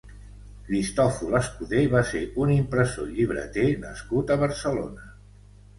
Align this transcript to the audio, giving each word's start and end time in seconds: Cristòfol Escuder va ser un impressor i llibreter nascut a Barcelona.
Cristòfol 0.69 1.37
Escuder 1.41 1.83
va 1.93 2.03
ser 2.13 2.23
un 2.45 2.55
impressor 2.57 3.13
i 3.13 3.17
llibreter 3.21 3.69
nascut 3.87 4.37
a 4.37 4.41
Barcelona. 4.47 5.09